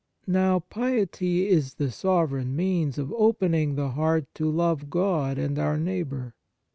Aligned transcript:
Now, 0.25 0.61
piety 0.61 1.47
is 1.47 1.75
the 1.75 1.91
sovereign 1.91 2.55
means 2.55 2.97
of 2.97 3.13
opening 3.13 3.75
the 3.75 3.89
heart 3.89 4.25
to 4.33 4.49
love 4.49 4.89
God 4.89 5.37
and 5.37 5.59
our 5.59 5.77
neighbour. 5.77 6.33